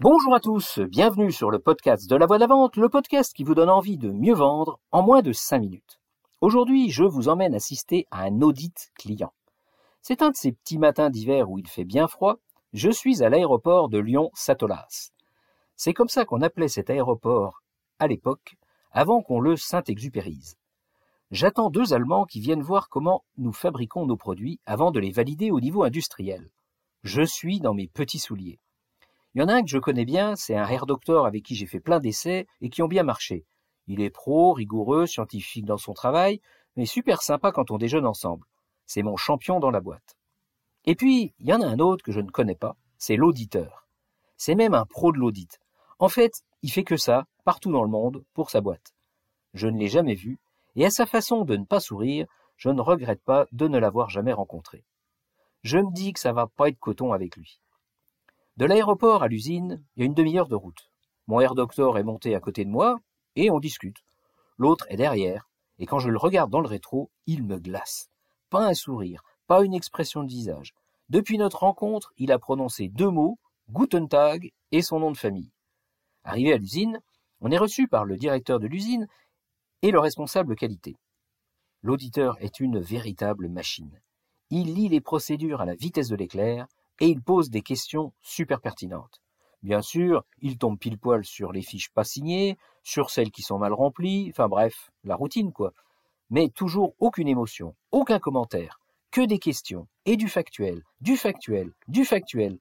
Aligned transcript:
Bonjour 0.00 0.34
à 0.34 0.40
tous, 0.40 0.78
bienvenue 0.78 1.32
sur 1.32 1.50
le 1.50 1.58
podcast 1.58 2.06
de 2.06 2.16
la 2.16 2.26
voix 2.26 2.36
de 2.36 2.42
la 2.42 2.48
vente, 2.48 2.76
le 2.76 2.90
podcast 2.90 3.32
qui 3.32 3.44
vous 3.44 3.54
donne 3.54 3.70
envie 3.70 3.96
de 3.96 4.10
mieux 4.10 4.34
vendre 4.34 4.78
en 4.92 5.02
moins 5.02 5.22
de 5.22 5.32
5 5.32 5.58
minutes. 5.58 5.98
Aujourd'hui, 6.42 6.90
je 6.90 7.02
vous 7.02 7.30
emmène 7.30 7.54
assister 7.54 8.06
à 8.10 8.24
un 8.24 8.42
audit 8.42 8.92
client. 8.98 9.32
C'est 10.02 10.20
un 10.20 10.32
de 10.32 10.36
ces 10.36 10.52
petits 10.52 10.76
matins 10.76 11.08
d'hiver 11.08 11.48
où 11.48 11.58
il 11.58 11.66
fait 11.66 11.86
bien 11.86 12.08
froid. 12.08 12.36
Je 12.74 12.90
suis 12.90 13.22
à 13.22 13.30
l'aéroport 13.30 13.88
de 13.88 13.96
Lyon-Satolas. 13.96 15.12
C'est 15.76 15.94
comme 15.94 16.10
ça 16.10 16.26
qu'on 16.26 16.42
appelait 16.42 16.68
cet 16.68 16.90
aéroport 16.90 17.62
à 17.98 18.06
l'époque, 18.06 18.56
avant 18.92 19.22
qu'on 19.22 19.40
le 19.40 19.56
Saint-Exupérise. 19.56 20.58
J'attends 21.30 21.70
deux 21.70 21.94
Allemands 21.94 22.26
qui 22.26 22.40
viennent 22.40 22.60
voir 22.60 22.90
comment 22.90 23.24
nous 23.38 23.54
fabriquons 23.54 24.04
nos 24.04 24.18
produits 24.18 24.60
avant 24.66 24.90
de 24.90 25.00
les 25.00 25.10
valider 25.10 25.50
au 25.50 25.58
niveau 25.58 25.84
industriel. 25.84 26.50
Je 27.02 27.22
suis 27.22 27.60
dans 27.60 27.72
mes 27.72 27.88
petits 27.88 28.18
souliers. 28.18 28.60
Il 29.36 29.40
y 29.40 29.42
en 29.42 29.48
a 29.48 29.54
un 29.56 29.62
que 29.62 29.68
je 29.68 29.76
connais 29.76 30.06
bien, 30.06 30.34
c'est 30.34 30.56
un 30.56 30.66
Herr 30.66 30.86
Doctor 30.86 31.26
avec 31.26 31.44
qui 31.44 31.56
j'ai 31.56 31.66
fait 31.66 31.78
plein 31.78 32.00
d'essais 32.00 32.46
et 32.62 32.70
qui 32.70 32.80
ont 32.80 32.88
bien 32.88 33.02
marché. 33.02 33.44
Il 33.86 34.00
est 34.00 34.08
pro, 34.08 34.54
rigoureux, 34.54 35.04
scientifique 35.04 35.66
dans 35.66 35.76
son 35.76 35.92
travail, 35.92 36.40
mais 36.74 36.86
super 36.86 37.20
sympa 37.20 37.52
quand 37.52 37.70
on 37.70 37.76
déjeune 37.76 38.06
ensemble. 38.06 38.46
C'est 38.86 39.02
mon 39.02 39.18
champion 39.18 39.60
dans 39.60 39.70
la 39.70 39.82
boîte. 39.82 40.16
Et 40.86 40.94
puis, 40.94 41.34
il 41.38 41.46
y 41.46 41.52
en 41.52 41.60
a 41.60 41.66
un 41.66 41.80
autre 41.80 42.02
que 42.02 42.12
je 42.12 42.20
ne 42.20 42.30
connais 42.30 42.54
pas, 42.54 42.78
c'est 42.96 43.16
l'auditeur. 43.16 43.86
C'est 44.38 44.54
même 44.54 44.72
un 44.72 44.86
pro 44.86 45.12
de 45.12 45.18
l'audit. 45.18 45.60
En 45.98 46.08
fait, 46.08 46.42
il 46.62 46.72
fait 46.72 46.84
que 46.84 46.96
ça, 46.96 47.26
partout 47.44 47.70
dans 47.70 47.82
le 47.82 47.90
monde, 47.90 48.24
pour 48.32 48.48
sa 48.48 48.62
boîte. 48.62 48.94
Je 49.52 49.68
ne 49.68 49.78
l'ai 49.78 49.88
jamais 49.88 50.14
vu, 50.14 50.38
et 50.76 50.86
à 50.86 50.90
sa 50.90 51.04
façon 51.04 51.44
de 51.44 51.58
ne 51.58 51.66
pas 51.66 51.80
sourire, 51.80 52.26
je 52.56 52.70
ne 52.70 52.80
regrette 52.80 53.22
pas 53.22 53.44
de 53.52 53.68
ne 53.68 53.78
l'avoir 53.78 54.08
jamais 54.08 54.32
rencontré. 54.32 54.82
Je 55.62 55.76
me 55.76 55.92
dis 55.92 56.14
que 56.14 56.20
ça 56.20 56.32
va 56.32 56.46
pas 56.46 56.70
être 56.70 56.80
coton 56.80 57.12
avec 57.12 57.36
lui. 57.36 57.60
De 58.56 58.64
l'aéroport 58.64 59.22
à 59.22 59.28
l'usine, 59.28 59.84
il 59.94 60.00
y 60.00 60.02
a 60.02 60.06
une 60.06 60.14
demi-heure 60.14 60.48
de 60.48 60.54
route. 60.54 60.90
Mon 61.26 61.40
air 61.40 61.54
doctor 61.54 61.98
est 61.98 62.04
monté 62.04 62.34
à 62.34 62.40
côté 62.40 62.64
de 62.64 62.70
moi, 62.70 62.98
et 63.34 63.50
on 63.50 63.60
discute. 63.60 63.98
L'autre 64.56 64.86
est 64.88 64.96
derrière, 64.96 65.50
et 65.78 65.84
quand 65.84 65.98
je 65.98 66.08
le 66.08 66.16
regarde 66.16 66.50
dans 66.50 66.60
le 66.60 66.68
rétro, 66.68 67.10
il 67.26 67.44
me 67.44 67.58
glace. 67.58 68.08
Pas 68.48 68.66
un 68.66 68.74
sourire, 68.74 69.22
pas 69.46 69.62
une 69.62 69.74
expression 69.74 70.22
de 70.22 70.28
visage. 70.28 70.72
Depuis 71.10 71.36
notre 71.36 71.60
rencontre, 71.60 72.14
il 72.16 72.32
a 72.32 72.38
prononcé 72.38 72.88
deux 72.88 73.10
mots, 73.10 73.38
Guten 73.68 74.08
Tag 74.08 74.52
et 74.72 74.82
son 74.82 75.00
nom 75.00 75.10
de 75.10 75.18
famille. 75.18 75.52
Arrivé 76.24 76.52
à 76.52 76.56
l'usine, 76.56 77.00
on 77.40 77.50
est 77.50 77.58
reçu 77.58 77.88
par 77.88 78.04
le 78.04 78.16
directeur 78.16 78.58
de 78.58 78.66
l'usine 78.66 79.06
et 79.82 79.90
le 79.90 80.00
responsable 80.00 80.56
qualité. 80.56 80.96
L'auditeur 81.82 82.36
est 82.40 82.58
une 82.58 82.80
véritable 82.80 83.48
machine. 83.48 84.00
Il 84.50 84.74
lit 84.74 84.88
les 84.88 85.00
procédures 85.00 85.60
à 85.60 85.66
la 85.66 85.74
vitesse 85.74 86.08
de 86.08 86.16
l'éclair, 86.16 86.66
et 87.00 87.08
il 87.08 87.22
pose 87.22 87.50
des 87.50 87.62
questions 87.62 88.12
super 88.22 88.60
pertinentes. 88.60 89.20
Bien 89.62 89.82
sûr, 89.82 90.24
il 90.40 90.58
tombe 90.58 90.78
pile 90.78 90.98
poil 90.98 91.24
sur 91.24 91.52
les 91.52 91.62
fiches 91.62 91.90
pas 91.90 92.04
signées, 92.04 92.56
sur 92.82 93.10
celles 93.10 93.30
qui 93.30 93.42
sont 93.42 93.58
mal 93.58 93.72
remplies, 93.72 94.28
enfin 94.30 94.48
bref, 94.48 94.90
la 95.04 95.16
routine 95.16 95.52
quoi. 95.52 95.72
Mais 96.30 96.48
toujours 96.48 96.94
aucune 96.98 97.28
émotion, 97.28 97.74
aucun 97.90 98.18
commentaire, 98.18 98.80
que 99.10 99.22
des 99.22 99.38
questions, 99.38 99.88
et 100.04 100.16
du 100.16 100.28
factuel, 100.28 100.82
du 101.00 101.16
factuel, 101.16 101.72
du 101.88 102.04
factuel. 102.04 102.58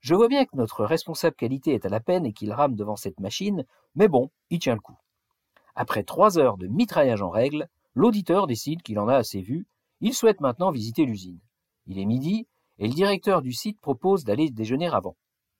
Je 0.00 0.14
vois 0.14 0.28
bien 0.28 0.44
que 0.44 0.56
notre 0.56 0.84
responsable 0.84 1.36
qualité 1.36 1.74
est 1.74 1.84
à 1.84 1.88
la 1.88 2.00
peine 2.00 2.26
et 2.26 2.32
qu'il 2.32 2.52
rame 2.52 2.74
devant 2.74 2.96
cette 2.96 3.20
machine, 3.20 3.64
mais 3.94 4.08
bon, 4.08 4.30
il 4.50 4.58
tient 4.58 4.74
le 4.74 4.80
coup. 4.80 4.98
Après 5.74 6.04
trois 6.04 6.38
heures 6.38 6.56
de 6.56 6.68
mitraillage 6.68 7.22
en 7.22 7.30
règle, 7.30 7.68
l'auditeur 7.94 8.46
décide 8.46 8.82
qu'il 8.82 8.98
en 8.98 9.08
a 9.08 9.16
assez 9.16 9.42
vu, 9.42 9.66
il 10.00 10.14
souhaite 10.14 10.40
maintenant 10.40 10.70
visiter 10.70 11.04
l'usine. 11.04 11.40
Il 11.86 11.98
est 11.98 12.04
midi, 12.04 12.46
et 12.78 12.88
le 12.88 12.94
directeur 12.94 13.42
du 13.42 13.52
site 13.52 13.80
propose 13.80 14.24
d'aller 14.24 14.50
déjeuner 14.50 14.88
avant. 14.88 15.16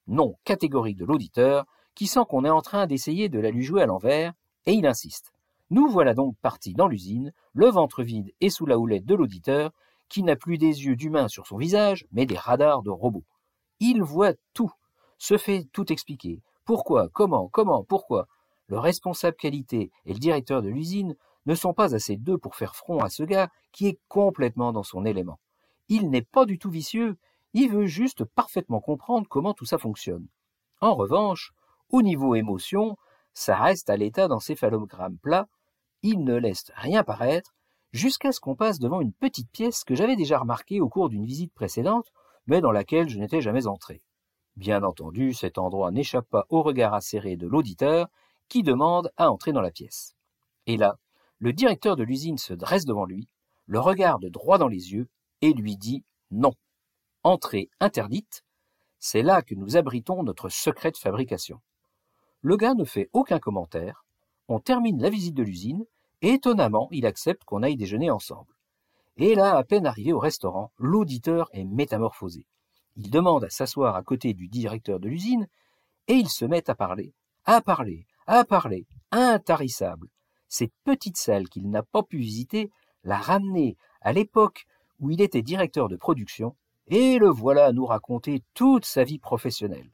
Non 0.06 0.36
catégorique 0.44 0.98
de 0.98 1.04
l'auditeur, 1.04 1.64
qui 1.94 2.06
sent 2.06 2.20
qu'on 2.28 2.44
est 2.44 2.50
en 2.50 2.62
train 2.62 2.86
d'essayer 2.86 3.28
de 3.28 3.38
la 3.38 3.50
lui 3.50 3.64
jouer 3.64 3.82
à 3.82 3.86
l'envers, 3.86 4.32
et 4.66 4.72
il 4.72 4.86
insiste. 4.86 5.32
Nous 5.70 5.88
voilà 5.88 6.14
donc 6.14 6.36
partis 6.42 6.74
dans 6.74 6.88
l'usine, 6.88 7.32
le 7.52 7.66
ventre 7.66 8.02
vide 8.02 8.32
et 8.40 8.50
sous 8.50 8.66
la 8.66 8.78
houlette 8.78 9.06
de 9.06 9.14
l'auditeur, 9.14 9.72
qui 10.08 10.22
n'a 10.22 10.36
plus 10.36 10.58
des 10.58 10.84
yeux 10.84 10.94
d'humain 10.94 11.26
sur 11.26 11.46
son 11.46 11.56
visage, 11.56 12.06
mais 12.12 12.26
des 12.26 12.36
radars 12.36 12.82
de 12.82 12.90
robot. 12.90 13.24
Il 13.80 14.02
voit 14.02 14.34
tout, 14.54 14.70
se 15.18 15.36
fait 15.36 15.66
tout 15.72 15.92
expliquer. 15.92 16.40
Pourquoi, 16.64 17.08
comment, 17.08 17.48
comment, 17.48 17.82
pourquoi? 17.82 18.28
Le 18.68 18.78
responsable 18.78 19.36
qualité 19.36 19.90
et 20.04 20.12
le 20.12 20.18
directeur 20.18 20.62
de 20.62 20.68
l'usine 20.68 21.16
ne 21.46 21.54
sont 21.54 21.74
pas 21.74 21.94
assez 21.94 22.16
d'eux 22.16 22.38
pour 22.38 22.56
faire 22.56 22.74
front 22.74 22.98
à 22.98 23.08
ce 23.08 23.22
gars 23.22 23.48
qui 23.72 23.86
est 23.86 23.98
complètement 24.08 24.72
dans 24.72 24.82
son 24.82 25.04
élément. 25.04 25.38
Il 25.88 26.10
n'est 26.10 26.22
pas 26.22 26.46
du 26.46 26.58
tout 26.58 26.70
vicieux, 26.70 27.16
il 27.52 27.70
veut 27.70 27.86
juste 27.86 28.24
parfaitement 28.24 28.80
comprendre 28.80 29.26
comment 29.28 29.54
tout 29.54 29.64
ça 29.64 29.78
fonctionne. 29.78 30.26
En 30.80 30.94
revanche, 30.94 31.52
au 31.90 32.02
niveau 32.02 32.34
émotion, 32.34 32.96
ça 33.32 33.56
reste 33.56 33.90
à 33.90 33.96
l'état 33.96 34.28
d'encéphalogramme 34.28 35.18
plat, 35.18 35.46
il 36.02 36.24
ne 36.24 36.34
laisse 36.34 36.70
rien 36.74 37.04
paraître, 37.04 37.54
jusqu'à 37.92 38.32
ce 38.32 38.40
qu'on 38.40 38.56
passe 38.56 38.78
devant 38.78 39.00
une 39.00 39.12
petite 39.12 39.50
pièce 39.50 39.84
que 39.84 39.94
j'avais 39.94 40.16
déjà 40.16 40.38
remarquée 40.38 40.80
au 40.80 40.88
cours 40.88 41.08
d'une 41.08 41.24
visite 41.24 41.52
précédente, 41.54 42.12
mais 42.46 42.60
dans 42.60 42.72
laquelle 42.72 43.08
je 43.08 43.18
n'étais 43.18 43.40
jamais 43.40 43.66
entré. 43.66 44.02
Bien 44.56 44.82
entendu, 44.82 45.34
cet 45.34 45.58
endroit 45.58 45.90
n'échappe 45.90 46.28
pas 46.28 46.46
au 46.48 46.62
regard 46.62 46.94
acéré 46.94 47.36
de 47.36 47.46
l'auditeur, 47.46 48.08
qui 48.48 48.62
demande 48.62 49.10
à 49.16 49.30
entrer 49.30 49.52
dans 49.52 49.60
la 49.60 49.70
pièce. 49.70 50.14
Et 50.66 50.76
là, 50.76 50.98
le 51.38 51.52
directeur 51.52 51.96
de 51.96 52.04
l'usine 52.04 52.38
se 52.38 52.54
dresse 52.54 52.84
devant 52.84 53.04
lui, 53.04 53.28
le 53.66 53.80
regarde 53.80 54.26
droit 54.26 54.58
dans 54.58 54.68
les 54.68 54.92
yeux, 54.92 55.08
et 55.42 55.52
lui 55.52 55.76
dit 55.76 56.04
non. 56.30 56.52
Entrée 57.22 57.70
interdite, 57.80 58.44
c'est 58.98 59.22
là 59.22 59.42
que 59.42 59.54
nous 59.54 59.76
abritons 59.76 60.22
notre 60.22 60.48
secret 60.48 60.90
de 60.90 60.96
fabrication. 60.96 61.60
Le 62.40 62.56
gars 62.56 62.74
ne 62.74 62.84
fait 62.84 63.10
aucun 63.12 63.38
commentaire, 63.38 64.04
on 64.48 64.60
termine 64.60 65.02
la 65.02 65.10
visite 65.10 65.34
de 65.34 65.42
l'usine, 65.42 65.84
et 66.22 66.34
étonnamment, 66.34 66.88
il 66.92 67.06
accepte 67.06 67.44
qu'on 67.44 67.62
aille 67.62 67.76
déjeuner 67.76 68.10
ensemble. 68.10 68.54
Et 69.16 69.34
là, 69.34 69.56
à 69.56 69.64
peine 69.64 69.86
arrivé 69.86 70.12
au 70.12 70.18
restaurant, 70.18 70.72
l'auditeur 70.78 71.48
est 71.52 71.64
métamorphosé. 71.64 72.46
Il 72.96 73.10
demande 73.10 73.44
à 73.44 73.50
s'asseoir 73.50 73.96
à 73.96 74.02
côté 74.02 74.34
du 74.34 74.48
directeur 74.48 75.00
de 75.00 75.08
l'usine, 75.08 75.48
et 76.08 76.14
il 76.14 76.28
se 76.28 76.44
met 76.44 76.68
à 76.70 76.74
parler, 76.74 77.14
à 77.44 77.60
parler, 77.60 78.06
à 78.26 78.44
parler, 78.44 78.86
intarissable. 79.10 80.08
Cette 80.48 80.72
petite 80.84 81.16
salle 81.16 81.48
qu'il 81.48 81.68
n'a 81.70 81.82
pas 81.82 82.02
pu 82.02 82.18
visiter 82.18 82.70
l'a 83.04 83.18
ramené 83.18 83.76
à 84.00 84.12
l'époque 84.12 84.66
où 85.00 85.10
il 85.10 85.20
était 85.20 85.42
directeur 85.42 85.88
de 85.88 85.96
production, 85.96 86.56
et 86.88 87.18
le 87.18 87.28
voilà 87.28 87.66
à 87.66 87.72
nous 87.72 87.86
raconter 87.86 88.42
toute 88.54 88.84
sa 88.84 89.04
vie 89.04 89.18
professionnelle. 89.18 89.90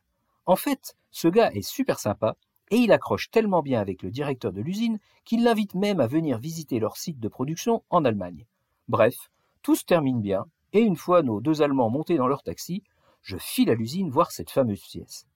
En 0.47 0.57
fait, 0.57 0.97
ce 1.11 1.29
gars 1.29 1.53
est 1.53 1.63
super 1.63 1.99
sympa, 1.99 2.37
et 2.71 2.77
il 2.77 2.93
accroche 2.93 3.31
tellement 3.31 3.63
bien 3.63 3.81
avec 3.81 4.03
le 4.03 4.11
directeur 4.11 4.53
de 4.53 4.63
l'usine 4.63 4.99
qu'il 5.25 5.45
l'invite 5.45 5.75
même 5.75 6.01
à 6.01 6.07
venir 6.07 6.39
visiter 6.39 6.79
leur 6.79 6.97
site 6.97 7.21
de 7.21 7.29
production 7.29 7.83
en 7.91 8.05
Allemagne. 8.05 8.47
Bref, 8.89 9.31
tout 9.63 9.77
se 9.77 9.85
termine 9.85 10.21
bien, 10.21 10.47
et 10.73 10.81
une 10.81 10.97
fois 10.97 11.23
nos 11.23 11.41
deux 11.41 11.63
Allemands 11.63 11.91
montés 11.91 12.17
dans 12.17 12.29
leur 12.29 12.43
taxi, 12.43 12.83
je 13.23 13.37
file 13.37 13.71
à 13.71 13.75
l'usine 13.75 14.11
voir 14.11 14.33
cette 14.33 14.51
fameuse 14.51 14.83
pièce. 14.83 15.27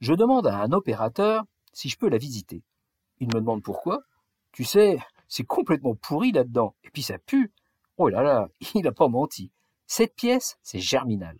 Je 0.00 0.14
demande 0.14 0.46
à 0.46 0.62
un 0.62 0.72
opérateur 0.72 1.44
si 1.72 1.88
je 1.88 1.98
peux 1.98 2.08
la 2.08 2.18
visiter. 2.18 2.62
Il 3.20 3.28
me 3.28 3.40
demande 3.40 3.62
pourquoi. 3.62 4.02
Tu 4.52 4.64
sais, 4.64 4.98
c'est 5.28 5.44
complètement 5.44 5.94
pourri 5.94 6.32
là-dedans, 6.32 6.74
et 6.84 6.90
puis 6.90 7.02
ça 7.02 7.18
pue. 7.18 7.52
Oh 8.02 8.08
là 8.08 8.22
là, 8.22 8.48
il 8.74 8.80
n'a 8.80 8.92
pas 8.92 9.08
menti. 9.08 9.52
Cette 9.86 10.14
pièce, 10.14 10.58
c'est 10.62 10.78
Germinal. 10.78 11.36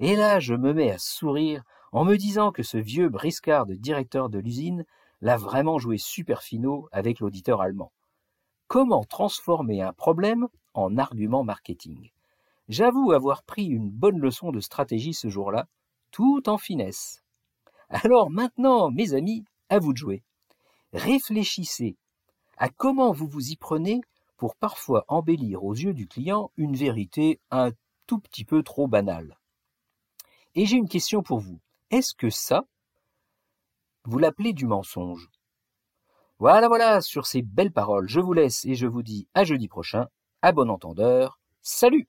Et 0.00 0.16
là, 0.16 0.40
je 0.40 0.52
me 0.54 0.72
mets 0.72 0.90
à 0.90 0.98
sourire 0.98 1.62
en 1.92 2.04
me 2.04 2.16
disant 2.16 2.50
que 2.50 2.64
ce 2.64 2.78
vieux 2.78 3.08
briscard 3.08 3.64
de 3.64 3.76
directeur 3.76 4.28
de 4.28 4.40
l'usine 4.40 4.84
l'a 5.20 5.36
vraiment 5.36 5.78
joué 5.78 5.96
super 5.96 6.42
finot 6.42 6.88
avec 6.90 7.20
l'auditeur 7.20 7.60
allemand. 7.60 7.92
Comment 8.66 9.04
transformer 9.04 9.82
un 9.82 9.92
problème 9.92 10.48
en 10.72 10.98
argument 10.98 11.44
marketing? 11.44 12.10
J'avoue 12.68 13.12
avoir 13.12 13.44
pris 13.44 13.66
une 13.66 13.88
bonne 13.88 14.18
leçon 14.18 14.50
de 14.50 14.58
stratégie 14.58 15.14
ce 15.14 15.28
jour-là, 15.28 15.68
tout 16.10 16.48
en 16.48 16.58
finesse. 16.58 17.22
Alors 17.88 18.30
maintenant, 18.30 18.90
mes 18.90 19.14
amis, 19.14 19.44
à 19.68 19.78
vous 19.78 19.92
de 19.92 19.98
jouer. 19.98 20.24
Réfléchissez 20.92 21.96
à 22.58 22.68
comment 22.68 23.12
vous 23.12 23.28
vous 23.28 23.50
y 23.50 23.56
prenez 23.56 24.00
pour 24.36 24.56
parfois 24.56 25.04
embellir 25.08 25.64
aux 25.64 25.74
yeux 25.74 25.94
du 25.94 26.06
client 26.06 26.50
une 26.56 26.76
vérité 26.76 27.40
un 27.50 27.70
tout 28.06 28.18
petit 28.18 28.44
peu 28.44 28.62
trop 28.62 28.86
banale. 28.86 29.38
Et 30.54 30.66
j'ai 30.66 30.76
une 30.76 30.88
question 30.88 31.22
pour 31.22 31.40
vous. 31.40 31.60
Est-ce 31.90 32.14
que 32.14 32.30
ça, 32.30 32.64
vous 34.04 34.18
l'appelez 34.18 34.52
du 34.52 34.66
mensonge? 34.66 35.30
Voilà, 36.38 36.68
voilà, 36.68 37.00
sur 37.00 37.26
ces 37.26 37.42
belles 37.42 37.72
paroles, 37.72 38.08
je 38.08 38.20
vous 38.20 38.32
laisse 38.32 38.64
et 38.64 38.74
je 38.74 38.86
vous 38.86 39.02
dis 39.02 39.28
à 39.34 39.44
jeudi 39.44 39.68
prochain. 39.68 40.06
À 40.42 40.52
bon 40.52 40.68
entendeur. 40.68 41.40
Salut 41.62 42.08